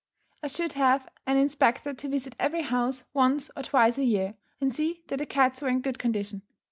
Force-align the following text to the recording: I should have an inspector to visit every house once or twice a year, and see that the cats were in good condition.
I 0.41 0.47
should 0.47 0.73
have 0.73 1.07
an 1.27 1.37
inspector 1.37 1.93
to 1.93 2.07
visit 2.07 2.35
every 2.39 2.63
house 2.63 3.03
once 3.13 3.51
or 3.55 3.61
twice 3.61 3.99
a 3.99 4.03
year, 4.03 4.33
and 4.59 4.73
see 4.73 5.03
that 5.09 5.17
the 5.19 5.27
cats 5.27 5.61
were 5.61 5.67
in 5.69 5.81
good 5.81 5.99
condition. 5.99 6.41